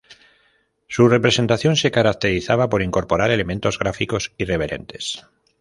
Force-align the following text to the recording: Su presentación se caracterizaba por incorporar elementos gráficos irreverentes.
Su 0.87 1.07
presentación 1.21 1.75
se 1.75 1.91
caracterizaba 1.91 2.69
por 2.69 2.81
incorporar 2.81 3.29
elementos 3.29 3.77
gráficos 3.77 4.33
irreverentes. 4.39 5.27